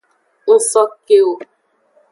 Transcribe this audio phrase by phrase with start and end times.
[0.55, 1.33] N so ke wo.